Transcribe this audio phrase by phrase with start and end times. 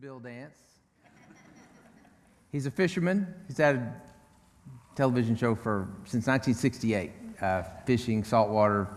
[0.00, 0.58] Bill Dance.
[2.50, 3.26] He's a fisherman.
[3.46, 3.94] He's had a
[4.94, 8.88] television show for since 1968, uh, fishing, saltwater,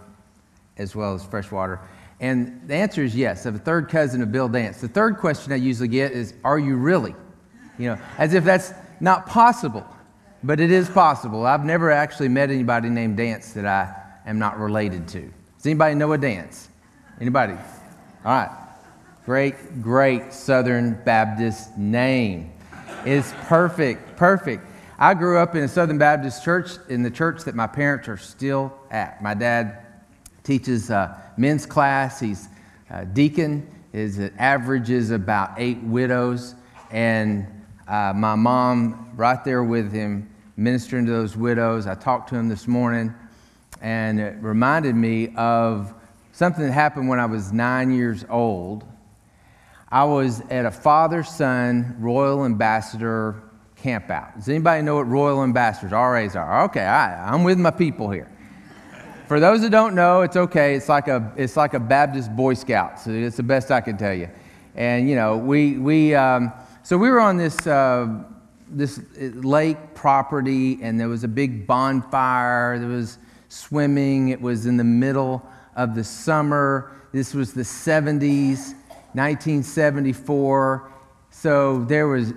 [0.77, 1.79] as well as freshwater.
[2.19, 3.45] And the answer is yes.
[3.45, 4.81] I have a third cousin of Bill Dance.
[4.81, 7.15] The third question I usually get is, "Are you really?"
[7.77, 9.85] You know, as if that's not possible,
[10.43, 11.45] but it is possible.
[11.45, 13.93] I've never actually met anybody named Dance that I
[14.25, 15.21] am not related to.
[15.21, 16.69] Does anybody know a Dance?
[17.19, 17.53] Anybody?
[18.25, 18.68] All right.
[19.25, 22.51] Great, great Southern Baptist name.
[23.05, 24.65] It's perfect, perfect.
[24.97, 28.17] I grew up in a Southern Baptist church, in the church that my parents are
[28.17, 29.21] still at.
[29.21, 29.85] My dad
[30.43, 32.19] teaches uh, men's class.
[32.19, 32.47] He's
[32.89, 33.69] a deacon.
[33.91, 36.55] His average is about eight widows.
[36.91, 37.45] And
[37.87, 41.87] uh, my mom, right there with him, ministering to those widows.
[41.87, 43.13] I talked to him this morning,
[43.81, 45.93] and it reminded me of
[46.33, 48.85] something that happened when I was nine years old.
[49.91, 53.41] I was at a father son Royal Ambassador
[53.75, 54.35] campout.
[54.35, 56.65] Does anybody know what Royal Ambassadors, RAs are?
[56.65, 58.29] Okay, I, I'm with my people here.
[59.27, 60.75] For those that don't know, it's okay.
[60.75, 62.99] It's like a, it's like a Baptist Boy Scout.
[62.99, 64.29] So it's the best I can tell you.
[64.75, 66.51] And, you know, we, we um,
[66.83, 68.23] so we were on this, uh,
[68.67, 72.79] this lake property, and there was a big bonfire.
[72.79, 73.17] There was
[73.49, 74.29] swimming.
[74.29, 76.91] It was in the middle of the summer.
[77.11, 78.75] This was the 70s.
[79.19, 80.89] 1974.
[81.31, 82.33] So there was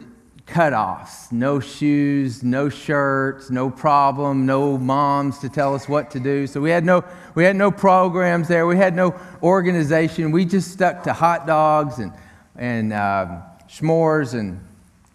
[0.47, 6.47] cutoffs, no shoes, no shirts, no problem, no moms to tell us what to do.
[6.47, 8.67] So we had no, we had no programs there.
[8.67, 10.33] We had no organization.
[10.33, 12.13] We just stuck to hot dogs and,
[12.57, 14.61] and um, s'mores and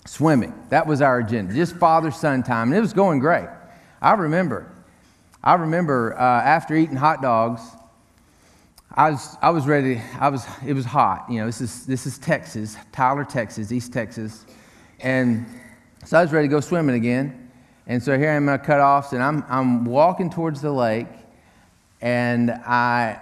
[0.05, 0.53] swimming.
[0.69, 2.69] That was our agenda, just father son time.
[2.69, 3.47] And it was going great.
[4.01, 4.71] I remember,
[5.43, 7.61] I remember uh, after eating hot dogs,
[8.91, 10.01] I was, I was ready.
[10.19, 11.25] I was, it was hot.
[11.29, 14.45] You know, this is, this is Texas, Tyler, Texas, East Texas.
[15.01, 15.45] And
[16.05, 17.51] so I was ready to go swimming again.
[17.85, 21.07] And so here I am my cutoffs, and I'm, I'm walking towards the lake,
[22.01, 23.21] and I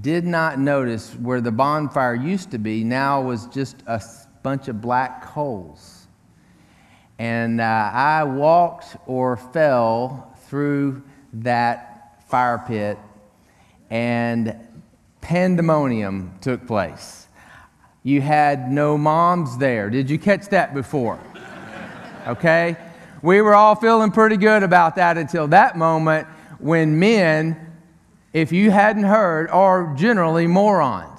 [0.00, 4.02] did not notice where the bonfire used to be now was just a
[4.42, 6.08] bunch of black coals.
[7.18, 11.02] And uh, I walked or fell through
[11.34, 12.98] that fire pit,
[13.88, 14.54] and
[15.22, 17.26] pandemonium took place.
[18.02, 19.88] You had no moms there.
[19.88, 21.18] Did you catch that before?
[22.26, 22.76] Okay?
[23.22, 26.26] We were all feeling pretty good about that until that moment
[26.58, 27.72] when men,
[28.32, 31.12] if you hadn't heard, are generally morons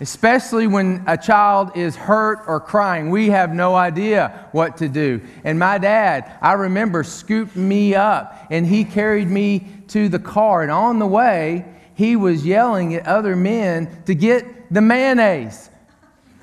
[0.00, 3.10] especially when a child is hurt or crying.
[3.10, 5.20] We have no idea what to do.
[5.44, 10.62] And my dad, I remember, scooped me up and he carried me to the car.
[10.62, 11.64] And on the way,
[11.94, 15.70] he was yelling at other men to get the mayonnaise.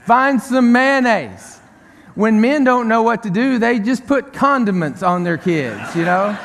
[0.05, 1.59] Find some mayonnaise.
[2.15, 6.05] When men don't know what to do, they just put condiments on their kids, you
[6.05, 6.37] know?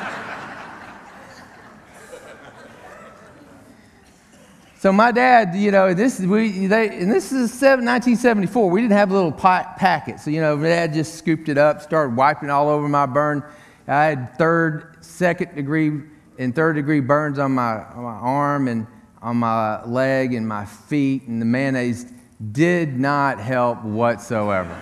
[4.83, 8.69] So my dad, you know, this we they and this is 1974.
[8.69, 11.81] We didn't have a little packet, so you know, my dad just scooped it up,
[11.81, 13.45] started wiping all over my burn.
[13.87, 16.01] I had third, second degree,
[16.37, 18.87] and third degree burns on my on my arm and
[19.21, 22.05] on my leg and my feet, and the mayonnaise
[22.51, 24.75] did not help whatsoever.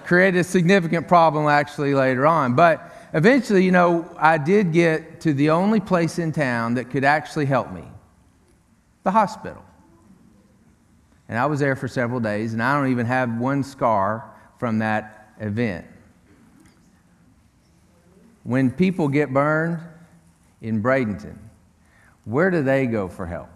[0.04, 5.32] Created a significant problem actually later on, but eventually, you know, I did get to
[5.32, 7.84] the only place in town that could actually help me
[9.04, 9.64] the hospital.
[11.28, 14.80] And I was there for several days, and I don't even have one scar from
[14.80, 15.86] that event.
[18.42, 19.80] When people get burned
[20.64, 21.36] in Bradenton,
[22.24, 23.50] where do they go for help?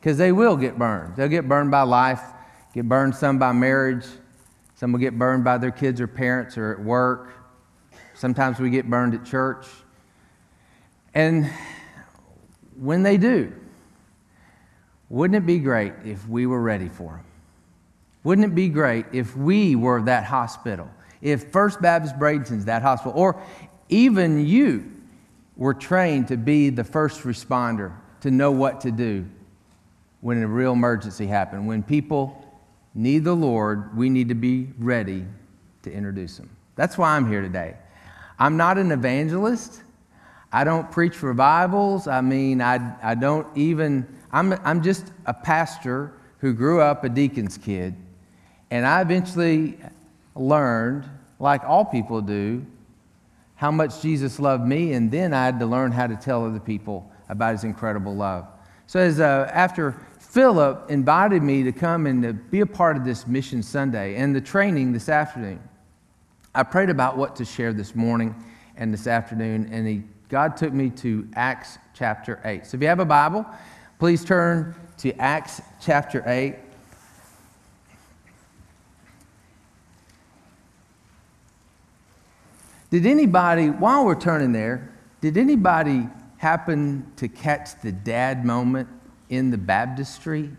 [0.00, 1.14] Because they will get burned.
[1.14, 2.20] They'll get burned by life,
[2.74, 4.04] get burned some by marriage,
[4.74, 7.32] some will get burned by their kids or parents or at work.
[8.14, 9.66] Sometimes we get burned at church.
[11.14, 11.48] And
[12.76, 13.52] when they do,
[15.08, 17.24] wouldn't it be great if we were ready for them?
[18.24, 20.90] Wouldn't it be great if we were that hospital?
[21.22, 23.40] If First Baptist Bradenton's that hospital, or
[23.88, 24.97] even you
[25.58, 29.26] were trained to be the first responder, to know what to do
[30.22, 31.66] when a real emergency happens.
[31.66, 32.44] When people
[32.94, 35.26] need the Lord, we need to be ready
[35.82, 36.48] to introduce them.
[36.76, 37.76] That's why I'm here today.
[38.38, 39.82] I'm not an evangelist.
[40.50, 42.06] I don't preach revivals.
[42.06, 47.08] I mean, I, I don't even I'm, I'm just a pastor who grew up a
[47.08, 47.94] deacon's kid,
[48.70, 49.78] and I eventually
[50.34, 51.08] learned,
[51.38, 52.64] like all people do,
[53.58, 56.60] how much Jesus loved me, and then I had to learn how to tell other
[56.60, 58.46] people about his incredible love.
[58.86, 63.04] So, as, uh, after Philip invited me to come and to be a part of
[63.04, 65.60] this Mission Sunday and the training this afternoon.
[66.54, 68.34] I prayed about what to share this morning
[68.76, 72.64] and this afternoon, and he, God took me to Acts chapter 8.
[72.64, 73.44] So if you have a Bible,
[73.98, 76.67] please turn to Acts chapter 8.
[82.90, 84.90] Did anybody, while we're turning there,
[85.20, 86.08] did anybody
[86.38, 88.88] happen to catch the dad moment
[89.28, 90.50] in the baptistry?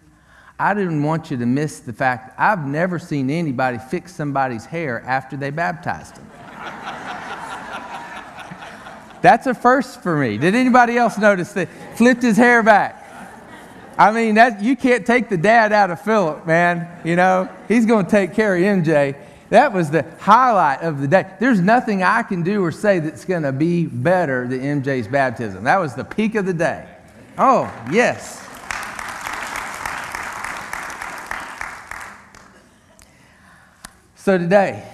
[0.59, 5.01] I didn't want you to miss the fact I've never seen anybody fix somebody's hair
[5.05, 6.29] after they baptized them.
[9.21, 10.37] That's a first for me.
[10.37, 11.69] Did anybody else notice that?
[11.95, 12.97] Flipped his hair back.
[13.97, 16.87] I mean, that, you can't take the dad out of Philip, man.
[17.03, 19.15] You know, he's going to take care of MJ.
[19.49, 21.25] That was the highlight of the day.
[21.39, 25.63] There's nothing I can do or say that's going to be better than MJ's baptism.
[25.63, 26.87] That was the peak of the day.
[27.37, 28.45] Oh, yes.
[34.15, 34.87] So today,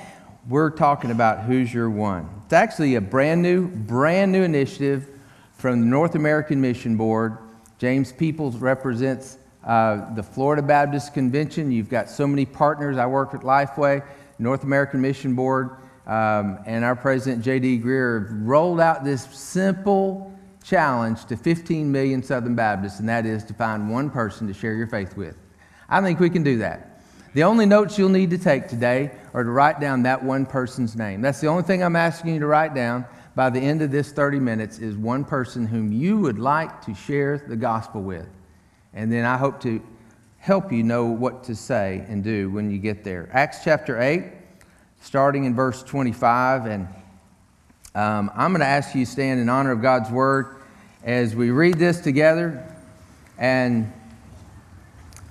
[0.48, 2.30] we're talking about Who's Your One.
[2.46, 5.10] It's actually a brand new, brand new initiative
[5.58, 7.40] from the North American Mission Board.
[7.78, 11.72] James Peoples represents uh, the Florida Baptist Convention.
[11.72, 12.98] You've got so many partners.
[12.98, 14.04] I work at Lifeway.
[14.40, 15.78] North American Mission Board
[16.08, 17.80] um, and our president, J.D.
[17.80, 20.32] Greear, rolled out this simple
[20.64, 24.74] challenge to 15 million Southern Baptists, and that is to find one person to share
[24.74, 25.38] your faith with.
[25.88, 27.02] I think we can do that.
[27.34, 30.96] The only notes you'll need to take today are to write down that one person's
[30.96, 31.22] name.
[31.22, 33.06] That's the only thing I'm asking you to write down
[33.36, 36.96] by the end of this 30 minutes is one person whom you would like to
[36.96, 38.28] share the gospel with.
[38.94, 39.82] And then I hope to
[40.46, 43.28] help you know what to say and do when you get there.
[43.34, 44.26] Acts chapter 8,
[45.02, 46.68] starting in verse 25.
[46.68, 46.88] And
[47.96, 50.58] um, I'm going to ask you to stand in honor of God's word
[51.04, 52.64] as we read this together.
[53.40, 53.92] And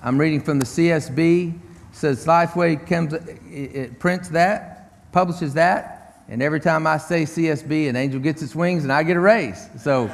[0.03, 1.53] I'm reading from the CSB.
[1.53, 1.59] It
[1.93, 7.95] says Lifeway comes, it prints that, publishes that, and every time I say CSB, an
[7.95, 9.69] angel gets its wings and I get a raise.
[9.79, 10.11] So,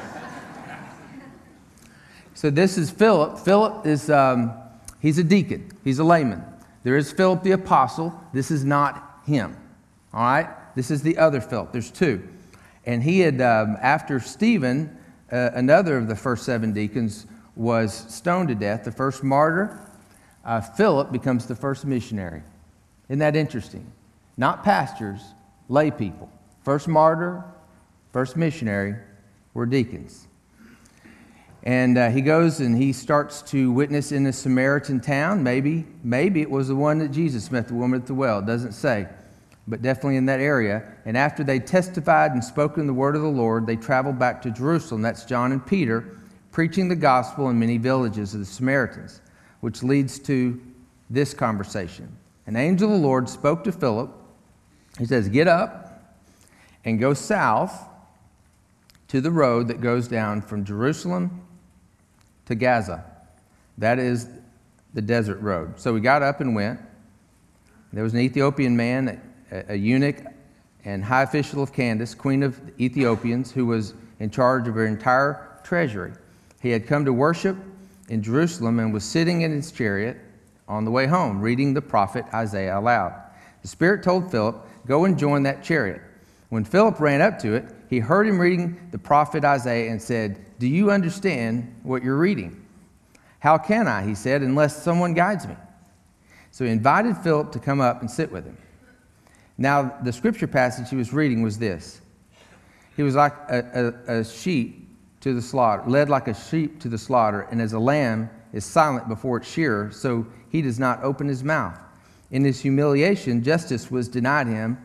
[2.36, 3.40] so this is Philip.
[3.40, 4.61] Philip is um,
[5.02, 6.44] He's a deacon, he's a layman.
[6.84, 8.20] There is Philip the apostle.
[8.34, 9.56] This is not him.
[10.14, 10.50] All right?
[10.76, 11.72] This is the other Philip.
[11.72, 12.28] There's two.
[12.86, 14.98] And he had, um, after Stephen,
[15.32, 19.80] uh, another of the first seven deacons, was stoned to death, the first martyr,
[20.44, 22.42] uh, Philip becomes the first missionary.
[23.10, 23.92] Isn't that interesting?
[24.38, 25.22] Not pastors,
[25.70, 26.30] lay people.
[26.64, 27.44] First martyr,
[28.12, 28.96] first missionary
[29.54, 30.28] were deacons.
[31.64, 35.44] And uh, he goes and he starts to witness in a Samaritan town.
[35.44, 38.40] Maybe, maybe it was the one that Jesus met the woman at the well.
[38.40, 39.08] It doesn't say,
[39.68, 40.92] but definitely in that area.
[41.06, 44.52] And after they testified and spoken the word of the Lord, they traveled back to
[44.52, 45.04] Jerusalem.
[45.04, 46.18] That's John and Peter,
[46.52, 49.22] preaching the gospel in many villages of the Samaritans,
[49.60, 50.60] which leads to
[51.12, 52.18] this conversation.
[52.48, 54.12] An angel of the Lord spoke to Philip.
[54.98, 56.18] He says, Get up
[56.84, 57.88] and go south
[59.10, 61.46] to the road that goes down from Jerusalem
[62.46, 63.06] to Gaza.
[63.78, 64.28] That is
[64.94, 65.80] the desert road.
[65.80, 66.80] So we got up and went.
[67.94, 69.22] There was an Ethiopian man,
[69.52, 70.18] a, a eunuch,
[70.86, 74.86] and high official of Candace, queen of the Ethiopians, who was in charge of her
[74.86, 76.14] entire treasury.
[76.62, 77.58] He had come to worship
[78.10, 80.18] in Jerusalem and was sitting in his chariot
[80.68, 83.14] on the way home, reading the prophet Isaiah aloud.
[83.62, 86.02] The Spirit told Philip, Go and join that chariot.
[86.50, 90.44] When Philip ran up to it, he heard him reading the prophet Isaiah and said,
[90.62, 92.64] Do you understand what you're reading?
[93.40, 95.56] How can I, he said, unless someone guides me?
[96.52, 98.56] So he invited Philip to come up and sit with him.
[99.58, 102.02] Now, the scripture passage he was reading was this
[102.96, 104.88] He was like a, a, a sheep
[105.22, 108.64] to the slaughter, led like a sheep to the slaughter, and as a lamb is
[108.64, 111.80] silent before its shearer, so he does not open his mouth.
[112.30, 114.78] In his humiliation, justice was denied him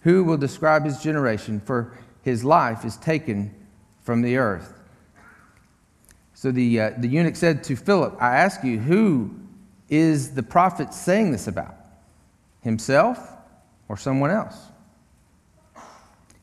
[0.00, 1.60] who will describe his generation?
[1.60, 3.54] For his life is taken
[4.00, 4.79] from the earth.
[6.40, 9.30] So the, uh, the eunuch said to Philip, I ask you, who
[9.90, 11.74] is the prophet saying this about?
[12.62, 13.18] Himself
[13.88, 14.56] or someone else?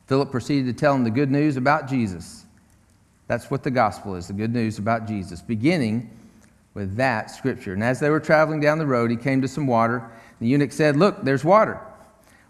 [0.06, 2.46] Philip proceeded to tell him the good news about Jesus.
[3.25, 6.16] That's what the gospel is the good news about Jesus, beginning
[6.75, 7.74] with that scripture.
[7.74, 10.08] And as they were traveling down the road, he came to some water.
[10.39, 11.82] The eunuch said, Look, there's water.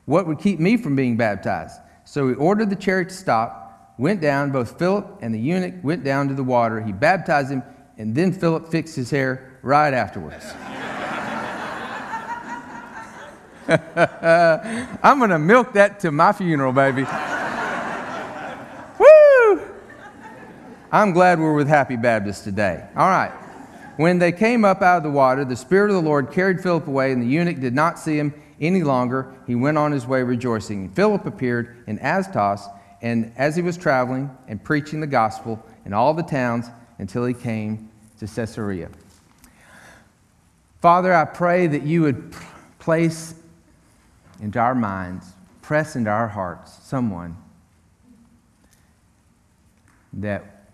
[0.04, 1.80] What would keep me from being baptized?
[2.04, 3.67] So he ordered the chariot to stop,
[3.98, 6.82] went down, both Philip and the eunuch went down to the water.
[6.82, 7.64] He baptized him,
[7.98, 10.46] and then Philip fixed his hair right afterwards.
[15.04, 17.04] I'm going to milk that to my funeral, baby.
[18.98, 19.62] Woo!
[20.92, 22.88] I'm glad we're with Happy Baptist today.
[22.96, 23.32] All right.
[23.98, 26.88] When they came up out of the water, the Spirit of the Lord carried Philip
[26.88, 29.34] away, and the eunuch did not see him any longer.
[29.48, 30.92] He went on his way rejoicing.
[30.92, 32.68] Philip appeared in Azotus,
[33.02, 36.68] and as he was traveling and preaching the gospel in all the towns
[37.00, 37.90] until he came
[38.20, 38.90] to Caesarea.
[40.82, 42.34] Father, I pray that you would
[42.80, 43.36] place
[44.40, 47.38] into our minds, press into our hearts someone
[50.14, 50.70] that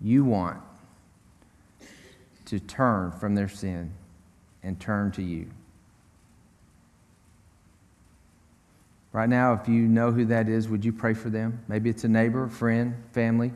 [0.00, 0.60] you want
[2.46, 3.92] to turn from their sin
[4.62, 5.50] and turn to you.
[9.12, 11.64] Right now, if you know who that is, would you pray for them?
[11.66, 13.52] Maybe it's a neighbor, friend, family,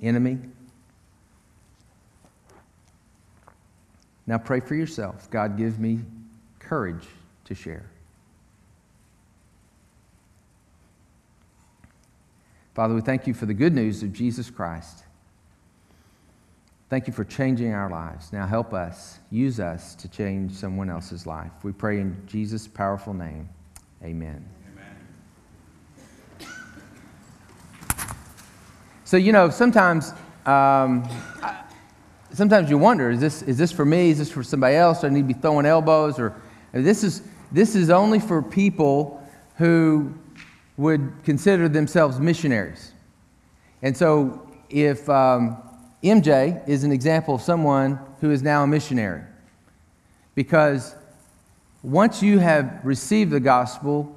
[0.00, 0.38] enemy.
[4.26, 5.30] Now pray for yourself.
[5.30, 6.00] God, give me
[6.58, 7.06] courage
[7.44, 7.88] to share.
[12.74, 15.04] Father, we thank you for the good news of Jesus Christ.
[16.88, 18.32] Thank you for changing our lives.
[18.32, 21.50] Now help us, use us to change someone else's life.
[21.62, 23.48] We pray in Jesus' powerful name.
[24.02, 24.44] Amen.
[26.40, 26.48] Amen.
[29.04, 30.12] So, you know, sometimes,
[30.44, 31.08] um,
[32.32, 34.10] sometimes you wonder is this, is this for me?
[34.10, 35.00] Is this for somebody else?
[35.00, 36.18] Do I need to be throwing elbows?
[36.18, 36.34] Or
[36.72, 37.22] this is,
[37.52, 39.26] this is only for people
[39.56, 40.12] who
[40.76, 42.92] would consider themselves missionaries.
[43.82, 45.56] And so, if um,
[46.02, 49.22] MJ is an example of someone who is now a missionary,
[50.34, 50.94] because
[51.86, 54.12] once you have received the gospel,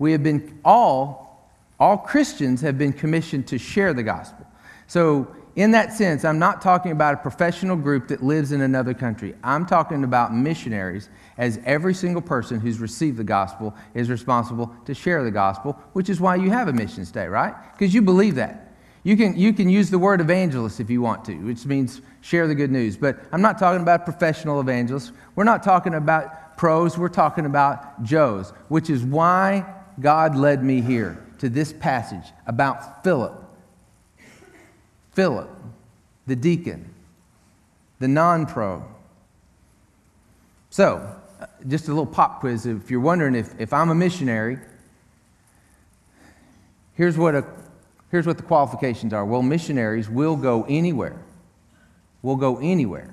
[0.00, 1.48] we have been all,
[1.78, 4.44] all Christians have been commissioned to share the gospel.
[4.88, 8.92] So, in that sense, I'm not talking about a professional group that lives in another
[8.92, 9.36] country.
[9.44, 14.92] I'm talking about missionaries, as every single person who's received the gospel is responsible to
[14.92, 17.54] share the gospel, which is why you have a mission day, right?
[17.72, 18.72] Because you believe that.
[19.04, 22.48] You can, you can use the word evangelist if you want to, which means share
[22.48, 22.96] the good news.
[22.96, 25.12] But I'm not talking about professional evangelists.
[25.36, 26.96] We're not talking about pros.
[26.98, 29.64] We're talking about Joes, which is why
[30.00, 33.42] God led me here to this passage about Philip
[35.12, 35.50] Philip,
[36.26, 36.92] the deacon,
[37.98, 38.84] the non pro.
[40.70, 42.64] So, uh, just a little pop quiz.
[42.64, 44.58] If you're wondering if, if I'm a missionary,
[46.94, 47.44] here's what, a,
[48.10, 49.24] here's what the qualifications are.
[49.24, 51.20] Well, missionaries will go anywhere.
[52.22, 53.12] Will go anywhere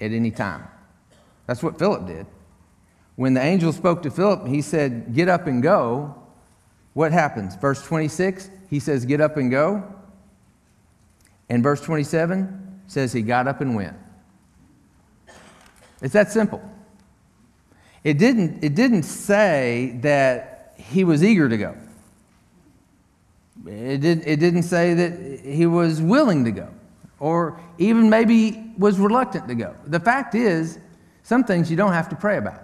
[0.00, 0.66] at any time.
[1.46, 2.26] That's what Philip did.
[3.16, 6.14] When the angel spoke to Philip, he said, Get up and go.
[6.94, 7.56] What happens?
[7.56, 9.82] Verse 26, he says, Get up and go.
[11.48, 13.96] And verse 27 says he got up and went.
[16.00, 16.62] It's that simple.
[18.02, 21.76] It didn't, it didn't say that he was eager to go.
[23.66, 26.68] It, did, it didn't say that he was willing to go
[27.20, 29.74] or even maybe was reluctant to go.
[29.86, 30.78] The fact is,
[31.24, 32.62] some things you don't have to pray about.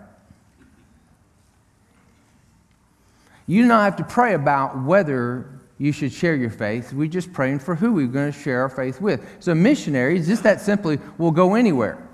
[3.46, 6.92] You don't have to pray about whether you should share your faith.
[6.92, 9.26] We're just praying for who we're going to share our faith with.
[9.40, 12.06] So, missionaries, just that simply, will go anywhere.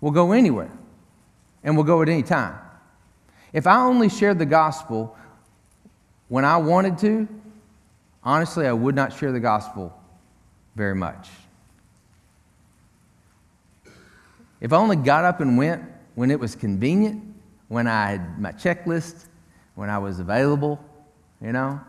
[0.00, 0.70] We'll go anywhere.
[1.64, 2.56] And we'll go at any time.
[3.52, 5.16] If I only shared the gospel
[6.28, 7.26] when I wanted to,
[8.22, 9.98] honestly, I would not share the gospel
[10.76, 11.30] very much.
[14.60, 15.82] If I only got up and went
[16.14, 17.22] when it was convenient,
[17.68, 19.26] when I had my checklist,
[19.74, 20.84] when I was available,
[21.40, 21.80] you know,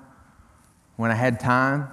[0.95, 1.89] when I had time.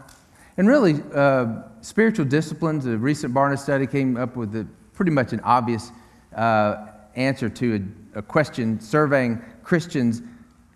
[0.57, 5.33] And really, uh, spiritual disciplines, a recent Barna study came up with a, pretty much
[5.33, 5.91] an obvious
[6.35, 10.23] uh, answer to a, a, question surveying Christians,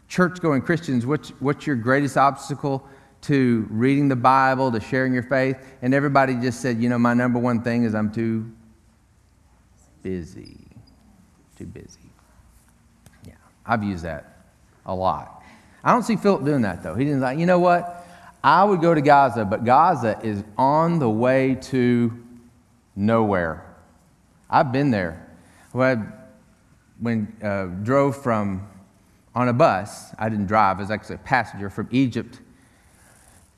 [0.09, 2.87] church going Christians, what's, what's your greatest obstacle
[3.23, 5.57] to reading the Bible, to sharing your faith?
[5.83, 8.51] And everybody just said, you know, my number one thing is I'm too
[10.03, 10.59] busy.
[11.57, 12.11] Too busy.
[13.27, 13.35] Yeah,
[13.67, 14.45] I've used that
[14.87, 15.43] a lot.
[15.85, 16.95] I don't see Philip doing that though.
[16.95, 18.07] He didn't like, you know what?
[18.45, 22.13] I would go to Gaza, but Gaza is on the way to
[22.97, 23.65] nowhere.
[24.51, 25.29] I've been there.
[25.73, 26.13] When,
[26.99, 28.69] when uh, drove from
[29.35, 32.41] on a bus, I didn't drive, I was actually a passenger from Egypt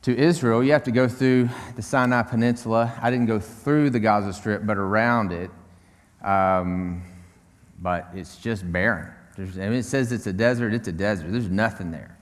[0.02, 0.62] to Israel.
[0.62, 2.92] You have to go through the Sinai Peninsula.
[3.00, 5.50] I didn't go through the Gaza Strip, but around it.
[6.24, 7.02] Um,
[7.80, 9.12] but it's just barren.
[9.36, 11.30] There's, I mean, it says it's a desert, it's a desert.
[11.30, 12.14] There's nothing there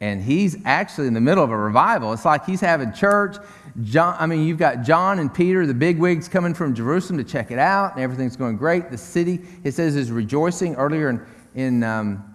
[0.00, 2.12] and he's actually in the middle of a revival.
[2.12, 3.36] It's like he's having church.
[3.82, 7.24] John, I mean, you've got John and Peter, the big wigs, coming from Jerusalem to
[7.24, 8.90] check it out, and everything's going great.
[8.90, 10.74] The city, it says, is rejoicing.
[10.76, 12.34] Earlier in, in um,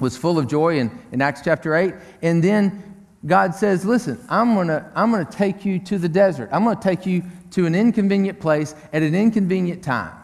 [0.00, 1.94] was full of joy in, in Acts chapter 8.
[2.22, 2.82] And then
[3.26, 6.48] God says, Listen, I'm going to I'm going to take you to the desert.
[6.50, 10.14] I'm going to take you to an inconvenient place at an inconvenient time.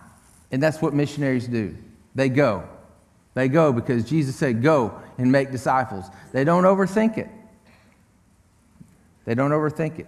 [0.50, 1.76] And that's what missionaries do.
[2.14, 2.68] They go.
[3.34, 6.06] They go because Jesus said, Go and make disciples.
[6.32, 7.28] They don't overthink it.
[9.24, 10.06] They don't overthink it.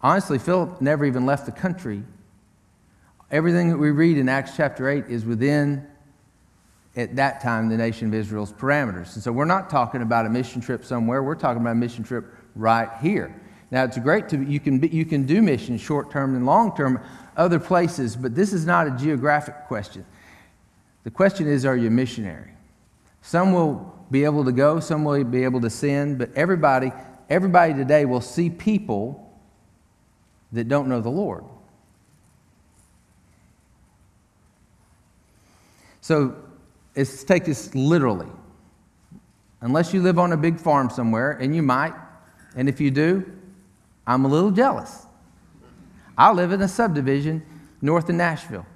[0.00, 2.02] Honestly, Philip never even left the country.
[3.30, 5.86] Everything that we read in Acts chapter 8 is within,
[6.96, 9.14] at that time, the nation of Israel's parameters.
[9.14, 12.04] And so we're not talking about a mission trip somewhere, we're talking about a mission
[12.04, 13.34] trip right here.
[13.70, 17.00] Now, it's great to, you can, you can do missions short term and long term
[17.36, 20.04] other places, but this is not a geographic question.
[21.04, 22.52] The question is, are you a missionary?
[23.22, 26.92] Some will be able to go, some will be able to send, but everybody,
[27.30, 29.32] everybody today will see people
[30.52, 31.44] that don't know the Lord.
[36.00, 36.36] So
[36.94, 38.28] let's take this literally.
[39.60, 41.94] Unless you live on a big farm somewhere, and you might,
[42.56, 43.24] and if you do,
[44.06, 45.06] I'm a little jealous.
[46.16, 47.42] I live in a subdivision
[47.80, 48.66] north of Nashville.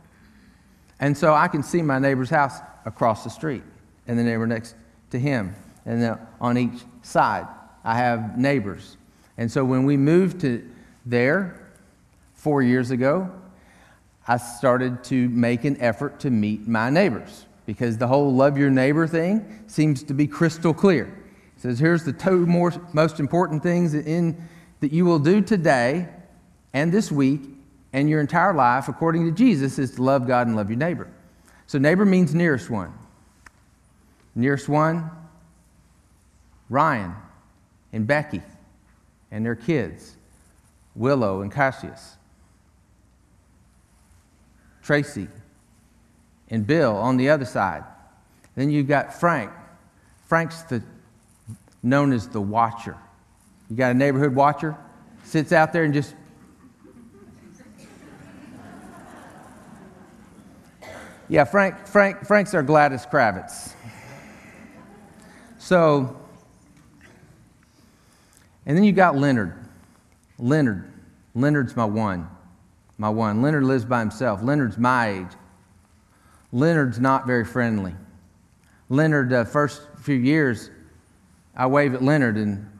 [0.99, 3.62] And so I can see my neighbor's house across the street
[4.07, 4.75] and the neighbor next
[5.11, 5.55] to him.
[5.85, 7.47] And the, on each side,
[7.85, 8.97] I have neighbors.
[9.37, 10.69] And so when we moved to
[11.05, 11.69] there
[12.35, 13.31] four years ago,
[14.26, 18.71] I started to make an effort to meet my neighbors because the whole love your
[18.71, 21.05] neighbor thing seems to be crystal clear.
[21.57, 24.49] It says, here's the two more, most important things in,
[24.81, 26.09] that you will do today
[26.76, 27.40] and this week
[27.95, 31.11] and your entire life, according to Jesus, is to love God and love your neighbor.
[31.66, 32.92] So, neighbor means nearest one.
[34.35, 35.11] Nearest one,
[36.68, 37.14] Ryan
[37.95, 38.42] and Becky
[39.30, 40.16] and their kids,
[40.95, 42.18] Willow and Cassius,
[44.83, 45.28] Tracy
[46.50, 47.85] and Bill on the other side.
[48.54, 49.50] Then you've got Frank.
[50.26, 50.83] Frank's the,
[51.83, 52.99] known as the watcher.
[53.71, 54.76] You got a neighborhood watcher?
[55.25, 56.14] Sits out there and just
[61.28, 63.73] Yeah, Frank, Frank, Frank's our Gladys Kravitz.
[65.58, 66.17] So,
[68.65, 69.54] and then you got Leonard.
[70.39, 70.93] Leonard.
[71.34, 72.28] Leonard's my one.
[72.99, 73.43] My one.
[73.43, 74.41] Leonard lives by himself.
[74.43, 75.36] Leonard's my age.
[76.52, 77.95] Leonard's not very friendly.
[78.89, 80.71] Leonard, the uh, first few years,
[81.56, 82.71] I wave at Leonard, and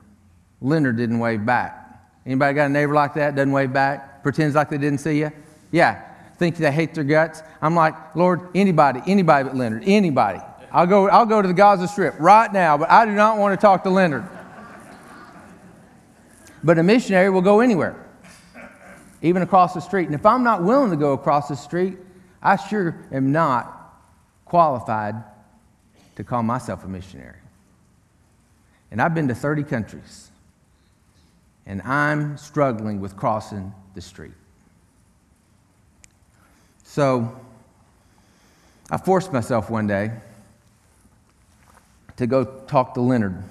[0.61, 1.83] Leonard didn't wave back.
[2.25, 3.35] Anybody got a neighbor like that?
[3.35, 4.23] Doesn't wave back?
[4.23, 5.33] Pretends like they didn't see you?
[5.73, 6.06] Yeah,
[6.39, 7.43] think they hate their guts.
[7.63, 10.41] I'm like, Lord, anybody, anybody but Leonard, anybody.
[10.71, 13.59] I'll go, I'll go to the Gaza Strip right now, but I do not want
[13.59, 14.29] to talk to Leonard.
[16.63, 17.97] But a missionary will go anywhere,
[19.23, 20.07] even across the street.
[20.07, 21.97] And if I'm not willing to go across the street,
[22.43, 23.95] I sure am not
[24.45, 25.15] qualified
[26.17, 27.39] to call myself a missionary.
[28.91, 30.31] And I've been to 30 countries,
[31.67, 34.33] and I'm struggling with crossing the street.
[36.97, 37.31] So
[38.91, 40.13] I forced myself one day
[42.17, 43.45] to go talk to Leonard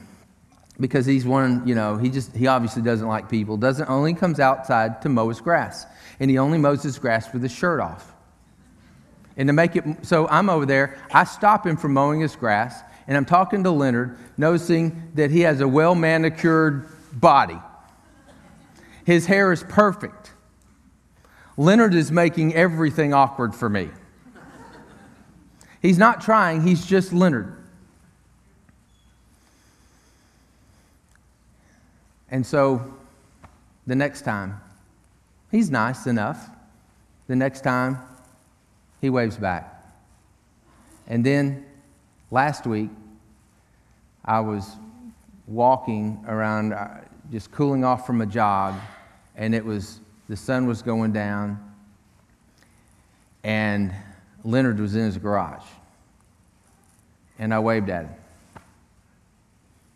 [0.80, 4.40] because he's one, you know, he just, he obviously doesn't like people, doesn't, only comes
[4.40, 5.86] outside to mow his grass.
[6.20, 8.16] And he only mows his grass with his shirt off.
[9.38, 12.82] And to make it, so I'm over there, I stop him from mowing his grass,
[13.06, 17.60] and I'm talking to Leonard, noticing that he has a well manicured body.
[19.06, 20.32] His hair is perfect.
[21.58, 23.90] Leonard is making everything awkward for me.
[25.82, 27.56] He's not trying, he's just Leonard.
[32.30, 32.94] And so
[33.88, 34.60] the next time,
[35.52, 36.50] he's nice enough.
[37.28, 38.00] The next time,
[39.00, 39.72] he waves back.
[41.08, 41.66] And then
[42.32, 42.90] last week,
[44.26, 44.76] I was
[45.48, 48.74] walking around, uh, just cooling off from a jog,
[49.36, 51.60] and it was the sun was going down,
[53.44, 53.94] and
[54.44, 55.66] Leonard was in his garage.
[57.38, 58.14] And I waved at him.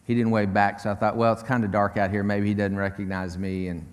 [0.05, 2.23] He didn't wave back, so I thought, well, it's kind of dark out here.
[2.23, 3.85] Maybe he doesn't recognize me, and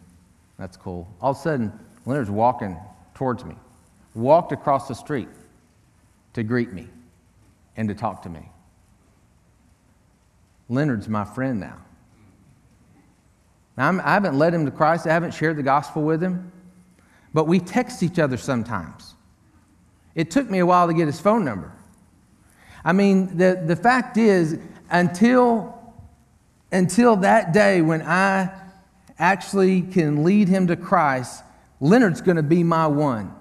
[0.59, 1.07] that's cool.
[1.21, 1.73] All of a sudden,
[2.07, 2.77] Leonard's walking
[3.15, 3.55] towards me,
[4.15, 5.29] walked across the street
[6.33, 6.89] to greet me
[7.77, 8.49] and to talk to me.
[10.69, 11.77] Leonard's my friend now.
[13.77, 16.23] Now, I'm, I have not led him to Christ, I haven't shared the gospel with
[16.23, 16.51] him,
[17.35, 19.15] but we text each other sometimes.
[20.15, 21.73] It took me a while to get his phone number.
[22.85, 24.59] I mean, the, the fact is,
[24.91, 25.75] until,
[26.73, 28.51] until that day when I
[29.19, 31.43] actually can lead him to Christ,
[31.81, 33.35] Leonard's going to be my one.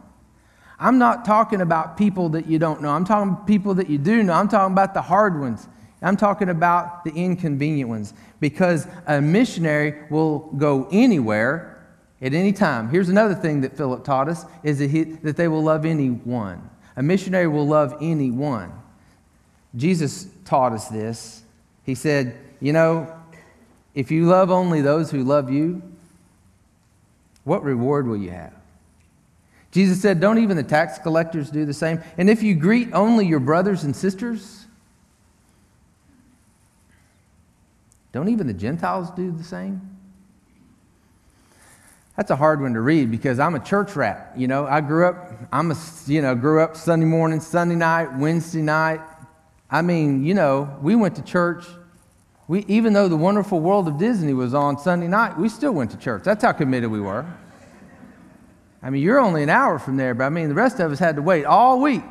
[0.77, 2.89] I'm not talking about people that you don't know.
[2.89, 4.33] I'm talking people that you do know.
[4.33, 5.67] I'm talking about the hard ones.
[6.05, 11.83] I'm talking about the inconvenient ones because a missionary will go anywhere
[12.21, 12.89] at any time.
[12.89, 16.69] Here's another thing that Philip taught us is that, he, that they will love anyone.
[16.95, 18.71] A missionary will love anyone.
[19.75, 21.41] Jesus taught us this.
[21.83, 23.11] He said, You know,
[23.95, 25.81] if you love only those who love you,
[27.45, 28.53] what reward will you have?
[29.71, 31.99] Jesus said, Don't even the tax collectors do the same?
[32.17, 34.64] And if you greet only your brothers and sisters,
[38.15, 39.81] don't even the Gentiles do the same?
[42.15, 44.31] That's a hard one to read because I'm a church rat.
[44.37, 45.75] You know, I grew up, I'm a,
[46.07, 49.01] you know, grew up Sunday morning, Sunday night, Wednesday night.
[49.69, 51.65] I mean, you know, we went to church.
[52.47, 55.91] We, even though the wonderful world of Disney was on Sunday night, we still went
[55.91, 56.23] to church.
[56.23, 57.25] That's how committed we were.
[58.81, 60.99] I mean, you're only an hour from there, but I mean, the rest of us
[60.99, 62.03] had to wait all week.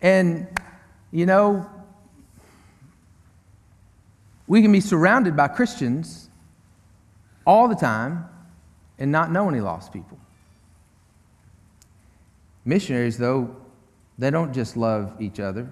[0.00, 0.46] And,
[1.10, 1.68] you know,
[4.46, 6.28] we can be surrounded by Christians
[7.46, 8.26] all the time
[8.98, 10.18] and not know any lost people.
[12.64, 13.54] Missionaries, though,
[14.18, 15.68] they don't just love each other,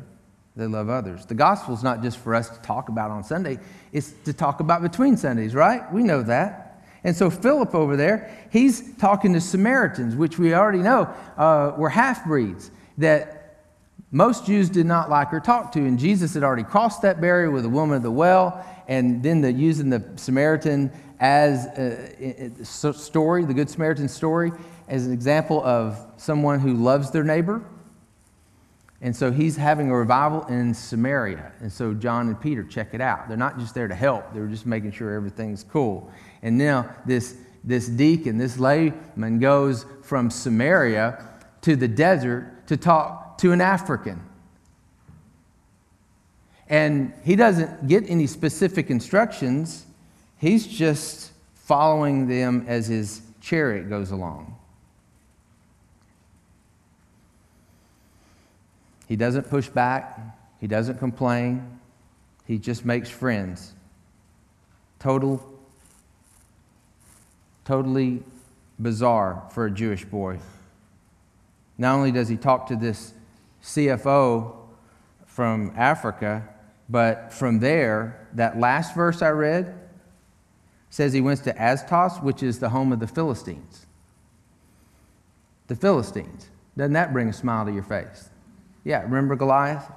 [0.56, 1.26] they love others.
[1.26, 3.58] The gospel is not just for us to talk about on Sunday,
[3.92, 5.92] it's to talk about between Sundays, right?
[5.92, 6.82] We know that.
[7.02, 11.90] And so Philip over there, he's talking to Samaritans, which we already know uh, were
[11.90, 13.43] half breeds that
[14.14, 15.81] most Jews did not like or talk to.
[15.81, 19.40] And Jesus had already crossed that barrier with the woman of the well, and then
[19.40, 24.53] the, using the Samaritan as a, story, the Good Samaritan story,
[24.87, 27.64] as an example of someone who loves their neighbor.
[29.00, 31.50] And so he's having a revival in Samaria.
[31.59, 33.27] And so John and Peter check it out.
[33.27, 36.09] They're not just there to help, they're just making sure everything's cool.
[36.40, 41.31] And now this, this deacon, this layman, goes from Samaria
[41.62, 44.22] to the desert to talk to an African.
[46.68, 49.84] And he doesn't get any specific instructions.
[50.38, 54.56] He's just following them as his chariot goes along.
[59.08, 60.18] He doesn't push back,
[60.60, 61.78] he doesn't complain,
[62.46, 63.72] he just makes friends.
[64.98, 65.42] Total,
[67.64, 68.22] totally
[68.78, 70.38] bizarre for a Jewish boy.
[71.78, 73.13] Not only does he talk to this
[73.64, 74.55] CFO
[75.27, 76.46] from Africa,
[76.88, 79.74] but from there, that last verse I read,
[80.90, 83.87] says he went to Azotus, which is the home of the Philistines.
[85.66, 86.50] The Philistines.
[86.77, 88.29] Doesn't that bring a smile to your face?
[88.85, 89.90] Yeah, remember Goliath?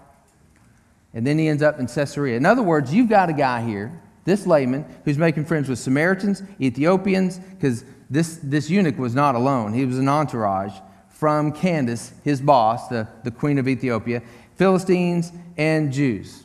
[1.13, 2.37] And then he ends up in Caesarea.
[2.37, 6.41] In other words, you've got a guy here, this layman, who's making friends with Samaritans,
[6.61, 9.73] Ethiopians, because this, this eunuch was not alone.
[9.73, 10.73] He was an entourage
[11.17, 14.21] from Candace, his boss, the, the queen of Ethiopia,
[14.55, 16.43] Philistines, and Jews.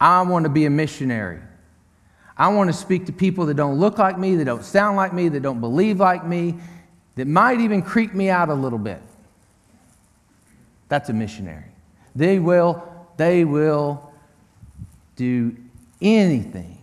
[0.00, 1.40] I want to be a missionary.
[2.38, 5.12] I want to speak to people that don't look like me, that don't sound like
[5.12, 6.54] me, that don't believe like me,
[7.16, 9.00] that might even creep me out a little bit.
[10.88, 11.64] That's a missionary.
[12.14, 12.82] They will,
[13.18, 14.10] they will
[15.16, 15.54] do
[16.00, 16.78] anything.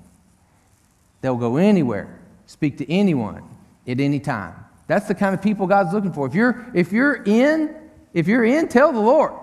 [1.22, 3.44] They'll go anywhere, speak to anyone
[3.88, 4.63] at any time.
[4.88, 6.28] That's the kind of people God's looking for.
[6.28, 7.76] If you're if you're in,
[8.14, 9.34] if you're in, tell the Lord.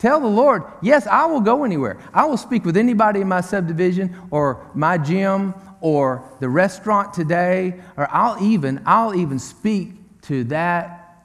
[0.00, 1.98] Tell the Lord, yes, I will go anywhere.
[2.14, 5.52] I will speak with anybody in my subdivision or my gym
[5.82, 11.22] or the restaurant today, or I'll even, I'll even speak to that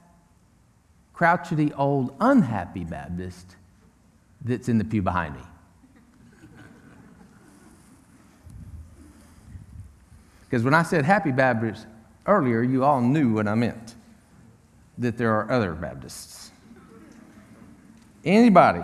[1.14, 3.56] crouchety old unhappy Baptist
[4.42, 5.42] that's in the pew behind me.
[10.44, 11.88] Because when I said happy Baptist
[12.26, 13.96] earlier, you all knew what I meant
[14.98, 16.52] that there are other Baptists.
[18.24, 18.84] Anybody,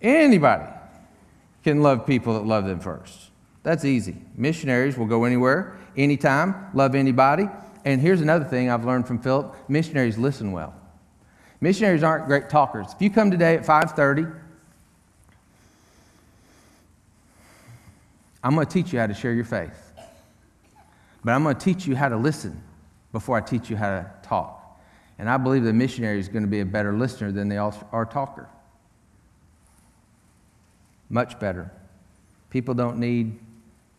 [0.00, 0.70] anybody
[1.64, 3.30] can love people that love them first.
[3.62, 4.16] That's easy.
[4.36, 7.48] Missionaries will go anywhere, anytime, love anybody.
[7.84, 10.74] And here's another thing I've learned from Philip missionaries listen well.
[11.60, 12.86] Missionaries aren't great talkers.
[12.94, 14.34] If you come today at 5:30,
[18.42, 19.92] I'm going to teach you how to share your faith.
[21.22, 22.62] But I'm going to teach you how to listen
[23.12, 24.80] before I teach you how to talk.
[25.18, 28.08] And I believe the missionary is going to be a better listener than they are
[28.10, 28.48] talker.
[31.08, 31.70] Much better.
[32.48, 33.38] People don't need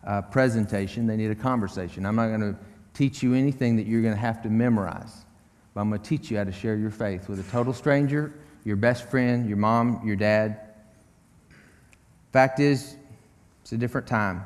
[0.04, 2.06] a presentation, they need a conversation.
[2.06, 2.58] I'm not going to
[2.94, 5.26] teach you anything that you're going to have to memorize,
[5.74, 8.34] but I'm going to teach you how to share your faith with a total stranger,
[8.64, 10.60] your best friend, your mom, your dad.
[12.32, 12.96] Fact is,
[13.62, 14.44] it's a different time.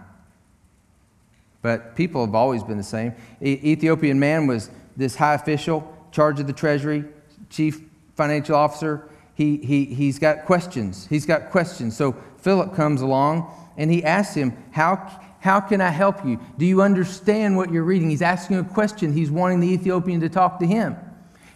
[1.65, 3.15] But people have always been the same.
[3.41, 7.05] E- Ethiopian man was this high official, charge of the treasury,
[7.49, 7.81] chief
[8.13, 9.09] financial officer.
[9.33, 11.07] He, he, he's got questions.
[11.07, 11.97] He's got questions.
[11.97, 16.39] So Philip comes along and he asks him, How, How can I help you?
[16.59, 18.11] Do you understand what you're reading?
[18.11, 19.11] He's asking a question.
[19.11, 20.95] He's wanting the Ethiopian to talk to him.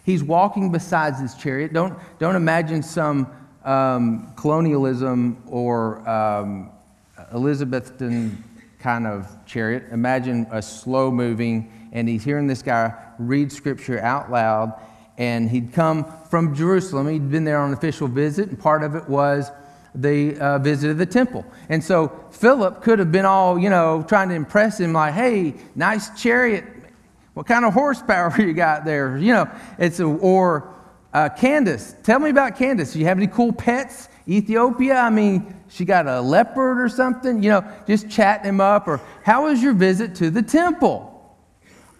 [0.02, 1.72] He's walking beside his chariot.
[1.72, 3.30] Don't, don't imagine some
[3.64, 6.72] um, colonialism or um,
[7.32, 8.42] Elizabethan
[8.80, 9.84] kind of chariot.
[9.92, 14.80] Imagine a slow moving, and he's hearing this guy read scripture out loud.
[15.18, 17.08] And he'd come from Jerusalem.
[17.08, 19.50] He'd been there on an official visit, and part of it was
[19.94, 21.44] the uh, visit of the temple.
[21.68, 25.54] And so Philip could have been all, you know, trying to impress him, like, hey,
[25.74, 26.64] nice chariot.
[27.34, 29.18] What kind of horsepower you got there?
[29.18, 30.74] You know, it's a, or
[31.12, 32.92] uh, Candace, tell me about Candace.
[32.92, 34.08] Do you have any cool pets?
[34.28, 38.86] Ethiopia, I mean, she got a leopard or something, you know, just chatting him up.
[38.86, 41.06] Or how was your visit to the temple?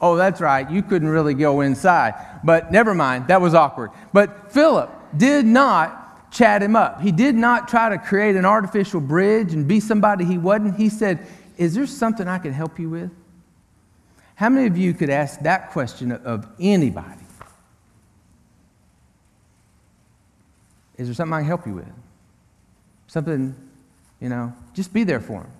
[0.00, 2.14] Oh, that's right, you couldn't really go inside.
[2.42, 3.90] But never mind, that was awkward.
[4.12, 7.00] But Philip did not chat him up.
[7.00, 10.76] He did not try to create an artificial bridge and be somebody he wasn't.
[10.76, 13.10] He said, Is there something I can help you with?
[14.36, 17.20] How many of you could ask that question of anybody?
[20.96, 21.92] Is there something I can help you with?
[23.10, 23.56] Something,
[24.20, 25.50] you know, just be there for him.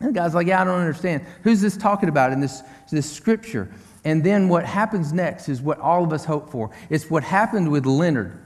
[0.00, 1.22] And the guy's like, Yeah, I don't understand.
[1.42, 3.68] Who's this talking about in this, this scripture?
[4.06, 6.70] And then what happens next is what all of us hope for.
[6.88, 8.42] It's what happened with Leonard.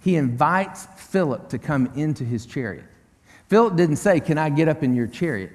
[0.00, 2.86] He invites Philip to come into his chariot.
[3.48, 5.52] Philip didn't say, Can I get up in your chariot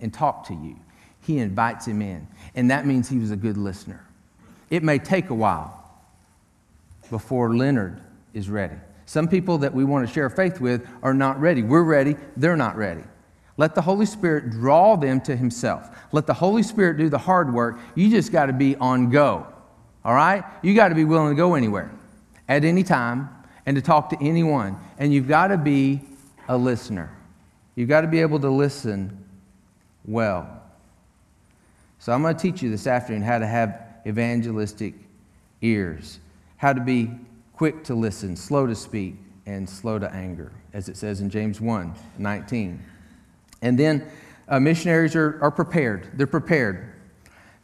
[0.00, 0.76] and talk to you?
[1.20, 2.26] He invites him in.
[2.54, 4.02] And that means he was a good listener.
[4.70, 5.76] It may take a while
[7.10, 8.00] before Leonard
[8.32, 8.76] is ready.
[9.10, 11.64] Some people that we want to share faith with are not ready.
[11.64, 13.02] We're ready, they're not ready.
[13.56, 15.90] Let the Holy Spirit draw them to Himself.
[16.12, 17.80] Let the Holy Spirit do the hard work.
[17.96, 19.48] You just got to be on go.
[20.04, 20.44] All right?
[20.62, 21.90] You got to be willing to go anywhere
[22.48, 23.28] at any time
[23.66, 24.78] and to talk to anyone.
[24.96, 26.02] And you've got to be
[26.48, 27.10] a listener.
[27.74, 29.24] You've got to be able to listen
[30.04, 30.62] well.
[31.98, 34.94] So I'm going to teach you this afternoon how to have evangelistic
[35.62, 36.20] ears,
[36.58, 37.10] how to be
[37.60, 41.60] quick to listen, slow to speak, and slow to anger, as it says in James
[41.60, 42.82] 1 19.
[43.60, 44.10] And then
[44.48, 46.08] uh, missionaries are, are prepared.
[46.14, 46.90] They're prepared.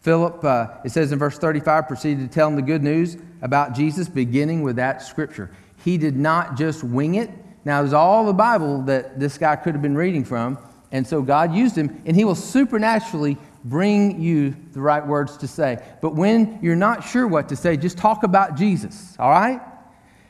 [0.00, 3.72] Philip, uh, it says in verse 35, proceeded to tell them the good news about
[3.72, 5.50] Jesus, beginning with that scripture.
[5.82, 7.30] He did not just wing it.
[7.64, 10.58] Now, there's all the Bible that this guy could have been reading from,
[10.92, 15.48] and so God used him, and he will supernaturally bring you the right words to
[15.48, 15.82] say.
[16.02, 19.58] But when you're not sure what to say, just talk about Jesus, all right?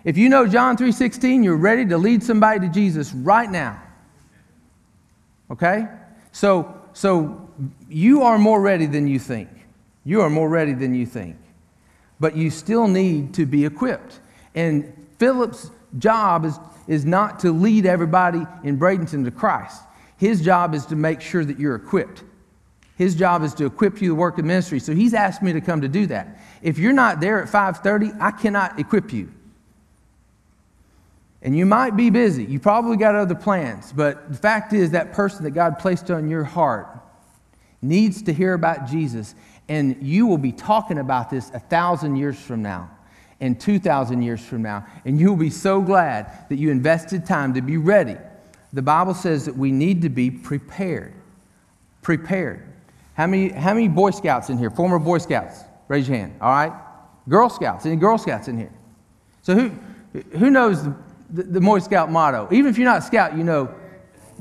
[0.06, 3.82] If you know John 3:16, you're ready to lead somebody to Jesus right now.
[5.50, 5.88] Okay?
[6.30, 7.50] So so
[7.90, 9.50] you are more ready than you think.
[10.04, 11.36] You are more ready than you think.
[12.20, 14.20] But you still need to be equipped.
[14.54, 19.82] And Philip's job is, is not to lead everybody in Bradenton to Christ.
[20.16, 22.22] His job is to make sure that you're equipped.
[22.96, 24.78] His job is to equip you to work in ministry.
[24.78, 26.40] So he's asked me to come to do that.
[26.62, 29.32] If you're not there at 5:30, I cannot equip you.
[31.46, 32.44] And you might be busy.
[32.44, 33.92] You probably got other plans.
[33.92, 36.88] But the fact is, that person that God placed on your heart
[37.80, 39.36] needs to hear about Jesus.
[39.68, 42.90] And you will be talking about this a thousand years from now
[43.40, 44.86] and 2,000 years from now.
[45.04, 48.16] And you will be so glad that you invested time to be ready.
[48.72, 51.14] The Bible says that we need to be prepared.
[52.02, 52.66] Prepared.
[53.14, 54.70] How many, how many Boy Scouts in here?
[54.70, 55.60] Former Boy Scouts?
[55.86, 56.34] Raise your hand.
[56.40, 56.72] All right.
[57.28, 57.86] Girl Scouts.
[57.86, 58.72] Any Girl Scouts in here?
[59.42, 59.68] So who,
[60.36, 60.88] who knows
[61.30, 62.48] the, the, Scout motto.
[62.50, 63.74] Even if you're not a scout, you know,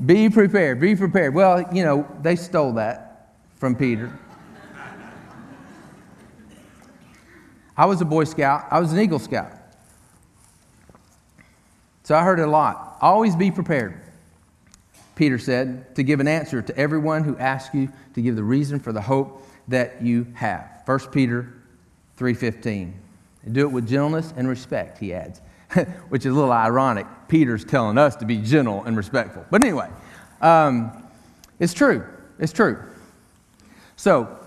[0.04, 1.34] be prepared, be prepared.
[1.34, 4.12] Well, you know, they stole that from Peter.
[7.76, 9.52] I was a Boy Scout, I was an Eagle Scout.
[12.04, 12.98] So I heard it a lot.
[13.00, 14.00] Always be prepared.
[15.16, 18.78] Peter said, to give an answer to everyone who asks you to give the reason
[18.78, 20.82] for the hope that you have.
[20.84, 21.52] 1 Peter
[22.18, 22.92] 3:15.
[23.44, 25.40] And do it with gentleness and respect, he adds.
[26.08, 27.06] which is a little ironic.
[27.28, 29.44] Peter's telling us to be gentle and respectful.
[29.50, 29.88] But anyway,
[30.40, 30.90] um,
[31.58, 32.04] it's true.
[32.38, 32.82] It's true.
[33.96, 34.38] So,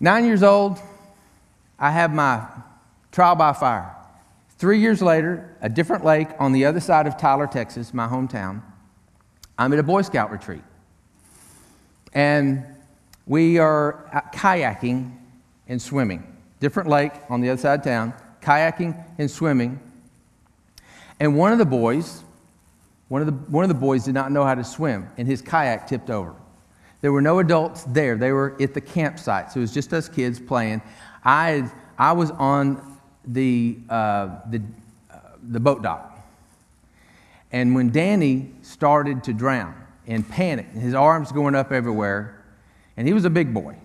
[0.00, 0.78] nine years old,
[1.78, 2.46] I have my
[3.12, 3.94] trial by fire.
[4.58, 8.62] Three years later, a different lake on the other side of Tyler, Texas, my hometown,
[9.56, 10.62] I'm at a Boy Scout retreat.
[12.12, 12.64] And
[13.26, 15.16] we are kayaking
[15.68, 16.36] and swimming.
[16.58, 19.78] Different lake on the other side of town, kayaking and swimming.
[21.20, 22.22] And one of the boys,
[23.08, 25.42] one of the, one of the boys did not know how to swim, and his
[25.42, 26.34] kayak tipped over.
[27.00, 28.16] There were no adults there.
[28.16, 30.82] They were at the campsite, so it was just us kids playing.
[31.24, 34.60] I, I was on the, uh, the,
[35.10, 36.14] uh, the boat dock.
[37.52, 39.74] And when Danny started to drown,
[40.08, 42.42] in panic, and his arms going up everywhere,
[42.96, 43.76] and he was a big boy.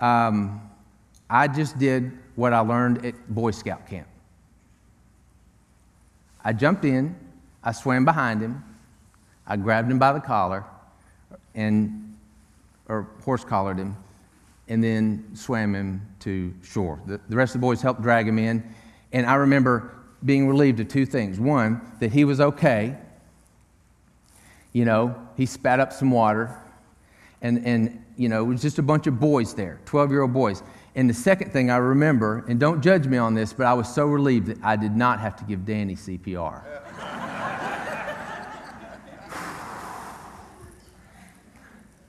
[0.00, 0.68] Um,
[1.28, 4.08] I just did what I learned at Boy Scout camp.
[6.44, 7.16] I jumped in,
[7.62, 8.64] I swam behind him,
[9.46, 10.64] I grabbed him by the collar,
[11.54, 12.16] and
[12.88, 13.96] or horse collared him,
[14.68, 17.00] and then swam him to shore.
[17.06, 18.62] The, the rest of the boys helped drag him in,
[19.12, 21.38] and I remember being relieved of two things.
[21.38, 22.96] One, that he was okay.
[24.72, 26.56] You know, he spat up some water,
[27.40, 30.32] and, and you know, it was just a bunch of boys there, 12 year old
[30.32, 30.62] boys.
[30.98, 33.86] And the second thing I remember, and don't judge me on this, but I was
[33.86, 36.64] so relieved that I did not have to give Danny CPR.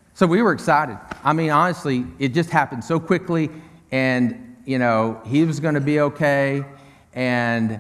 [0.16, 0.98] so we were excited.
[1.24, 3.52] I mean, honestly, it just happened so quickly,
[3.92, 6.66] and, you know, he was going to be okay.
[7.14, 7.80] And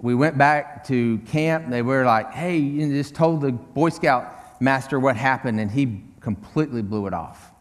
[0.00, 1.70] we went back to camp.
[1.70, 6.02] They were like, hey, you just told the Boy Scout master what happened, and he
[6.20, 7.51] completely blew it off.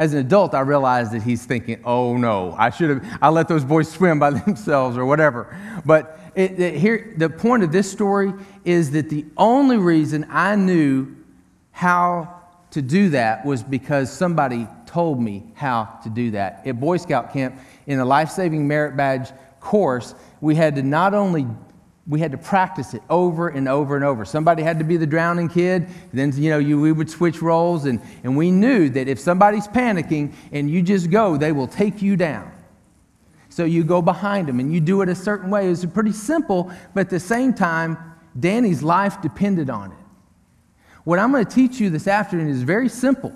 [0.00, 3.48] As an adult, I realized that he's thinking, oh no, I should have, I let
[3.48, 5.54] those boys swim by themselves or whatever.
[5.84, 8.32] But it, it, here, the point of this story
[8.64, 11.14] is that the only reason I knew
[11.70, 16.66] how to do that was because somebody told me how to do that.
[16.66, 21.12] At Boy Scout camp, in a life saving merit badge course, we had to not
[21.12, 21.46] only
[22.10, 24.24] we had to practice it over and over and over.
[24.24, 25.86] Somebody had to be the drowning kid.
[26.12, 27.84] Then, you know, you, we would switch roles.
[27.84, 32.02] And, and we knew that if somebody's panicking and you just go, they will take
[32.02, 32.50] you down.
[33.48, 35.68] So you go behind them and you do it a certain way.
[35.68, 37.96] It's pretty simple, but at the same time,
[38.38, 39.98] Danny's life depended on it.
[41.04, 43.32] What I'm going to teach you this afternoon is very simple.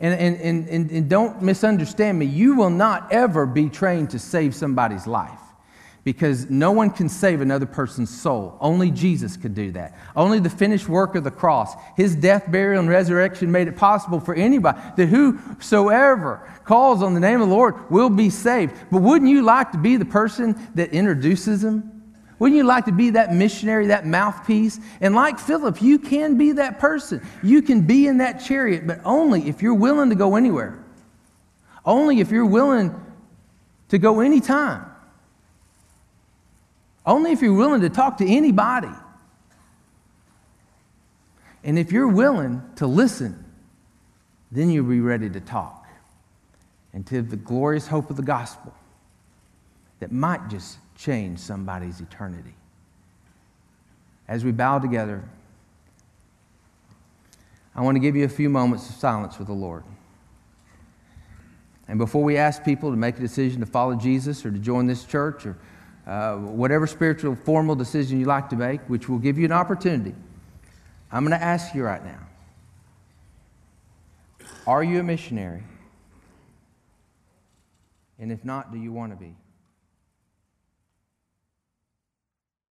[0.00, 2.26] And, and, and, and, don't misunderstand me.
[2.26, 5.38] You will not ever be trained to save somebody's life
[6.04, 8.56] because no one can save another person's soul.
[8.60, 9.96] Only Jesus could do that.
[10.16, 14.18] Only the finished work of the cross, his death, burial, and resurrection made it possible
[14.18, 18.74] for anybody that whosoever calls on the name of the Lord will be saved.
[18.90, 21.88] But wouldn't you like to be the person that introduces him?
[22.40, 24.80] Wouldn't you like to be that missionary, that mouthpiece?
[25.00, 27.24] And like Philip, you can be that person.
[27.44, 30.82] You can be in that chariot, but only if you're willing to go anywhere.
[31.84, 33.00] Only if you're willing
[33.90, 34.91] to go anytime.
[37.04, 38.90] Only if you're willing to talk to anybody.
[41.64, 43.44] And if you're willing to listen,
[44.50, 45.86] then you'll be ready to talk.
[46.92, 48.74] And to the glorious hope of the gospel
[50.00, 52.54] that might just change somebody's eternity.
[54.28, 55.24] As we bow together,
[57.74, 59.84] I want to give you a few moments of silence with the Lord.
[61.88, 64.86] And before we ask people to make a decision to follow Jesus or to join
[64.86, 65.56] this church or
[66.06, 70.14] uh, whatever spiritual formal decision you like to make, which will give you an opportunity,
[71.10, 72.26] I'm going to ask you right now
[74.66, 75.62] Are you a missionary?
[78.18, 79.34] And if not, do you want to be?